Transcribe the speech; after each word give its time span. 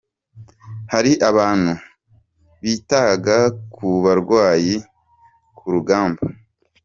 Hari 0.93 1.11
abantu 1.29 1.71
bitaga 2.63 3.37
ku 3.73 3.87
barwariye 4.03 4.77
ku 5.57 5.65
rugamba. 5.73 6.23